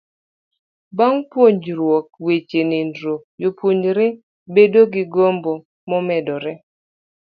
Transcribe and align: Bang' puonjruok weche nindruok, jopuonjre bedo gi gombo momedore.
Bang' 0.97 1.21
puonjruok 1.31 2.07
weche 2.25 2.61
nindruok, 2.69 3.21
jopuonjre 3.41 4.07
bedo 4.53 4.81
gi 4.93 5.03
gombo 5.13 5.51
momedore. 5.89 6.53